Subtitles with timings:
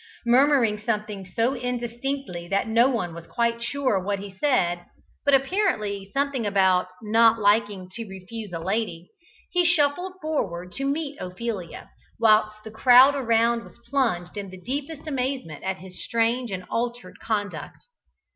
[0.25, 4.83] Murmuring something so indistinctly that no one was quite sure what he said,
[5.23, 9.11] but apparently something about "not liking to refuse a lady,"
[9.51, 15.05] he shuffled forward to meet Ophelia, whilst the crowd around was plunged in the deepest
[15.07, 17.85] amazement at his strange and altered conduct.